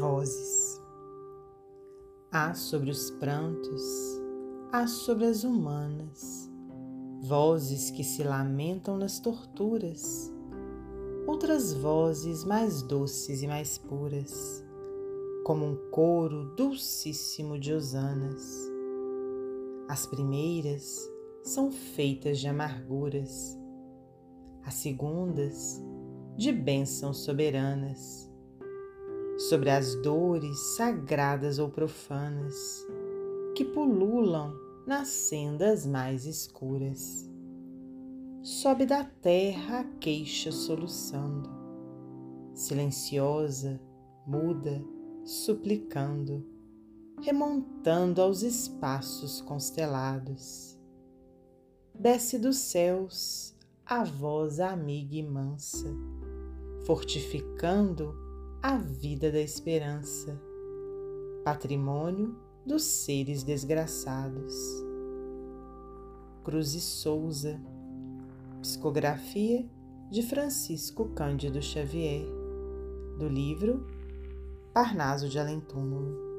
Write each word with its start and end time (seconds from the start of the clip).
Vozes. 0.00 0.80
Há 2.32 2.54
sobre 2.54 2.90
os 2.90 3.10
prantos, 3.10 3.82
há 4.72 4.86
sobre 4.86 5.26
as 5.26 5.44
humanas, 5.44 6.50
vozes 7.20 7.90
que 7.90 8.02
se 8.02 8.22
lamentam 8.22 8.96
nas 8.96 9.20
torturas, 9.20 10.32
outras 11.26 11.74
vozes 11.74 12.44
mais 12.44 12.80
doces 12.82 13.42
e 13.42 13.46
mais 13.46 13.76
puras, 13.76 14.64
como 15.44 15.66
um 15.66 15.76
coro 15.90 16.54
dulcíssimo 16.56 17.58
de 17.58 17.74
hosanas. 17.74 18.42
As 19.86 20.06
primeiras 20.06 20.98
são 21.42 21.70
feitas 21.70 22.40
de 22.40 22.48
amarguras, 22.48 23.54
as 24.64 24.72
segundas 24.74 25.78
de 26.38 26.50
bênçãos 26.50 27.18
soberanas 27.18 28.29
sobre 29.48 29.70
as 29.70 29.94
dores 29.94 30.58
sagradas 30.76 31.58
ou 31.58 31.70
profanas 31.70 32.86
que 33.56 33.64
pululam 33.64 34.54
nas 34.86 35.08
sendas 35.08 35.86
mais 35.86 36.26
escuras. 36.26 37.26
Sobe 38.42 38.84
da 38.84 39.02
terra 39.02 39.80
a 39.80 39.84
queixa 39.98 40.52
soluçando, 40.52 41.48
silenciosa, 42.52 43.80
muda, 44.26 44.84
suplicando, 45.24 46.46
remontando 47.22 48.20
aos 48.20 48.42
espaços 48.42 49.40
constelados. 49.40 50.78
Desce 51.98 52.38
dos 52.38 52.58
céus 52.58 53.56
a 53.86 54.04
voz 54.04 54.60
amiga 54.60 55.16
e 55.16 55.22
mansa, 55.22 55.88
fortificando 56.84 58.29
a 58.62 58.76
vida 58.76 59.32
da 59.32 59.40
esperança, 59.40 60.38
patrimônio 61.42 62.36
dos 62.66 62.82
seres 62.82 63.42
desgraçados. 63.42 64.54
Cruz 66.44 66.74
e 66.74 66.80
Souza, 66.80 67.58
psicografia 68.60 69.66
de 70.10 70.22
Francisco 70.22 71.08
Cândido 71.14 71.62
Xavier, 71.62 72.26
do 73.18 73.28
livro 73.28 73.86
Parnaso 74.74 75.26
de 75.26 75.38
Além 75.38 75.60
Túmulo. 75.60 76.29